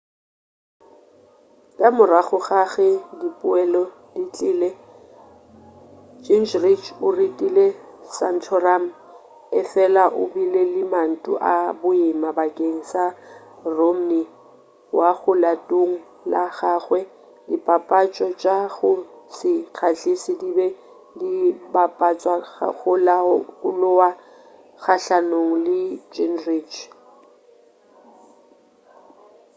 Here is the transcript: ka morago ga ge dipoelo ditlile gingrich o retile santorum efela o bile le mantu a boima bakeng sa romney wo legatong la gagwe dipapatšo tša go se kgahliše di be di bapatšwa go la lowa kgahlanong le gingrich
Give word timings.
ka 1.79 1.87
morago 1.97 2.37
ga 2.47 2.61
ge 2.73 2.89
dipoelo 3.19 3.81
ditlile 4.13 4.69
gingrich 6.25 6.87
o 7.05 7.07
retile 7.19 7.65
santorum 8.15 8.83
efela 9.59 10.03
o 10.21 10.21
bile 10.33 10.61
le 10.73 10.81
mantu 10.93 11.31
a 11.53 11.55
boima 11.81 12.29
bakeng 12.37 12.79
sa 12.91 13.03
romney 13.77 14.25
wo 14.95 15.33
legatong 15.43 15.93
la 16.31 16.43
gagwe 16.57 17.01
dipapatšo 17.49 18.27
tša 18.41 18.57
go 18.75 18.89
se 19.37 19.51
kgahliše 19.77 20.33
di 20.41 20.49
be 20.57 20.67
di 21.19 21.31
bapatšwa 21.73 22.35
go 22.77 22.93
la 23.05 23.17
lowa 23.81 24.09
kgahlanong 24.81 25.53
le 25.65 25.79
gingrich 26.13 26.75